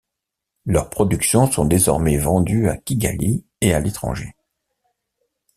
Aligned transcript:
Leurs 0.65 0.89
productions 0.89 1.45
sont 1.45 1.63
désormais 1.65 2.17
vendues 2.17 2.69
à 2.69 2.77
Kigali 2.77 3.45
et 3.61 3.71
à 3.75 3.79
l'étranger. 3.79 4.35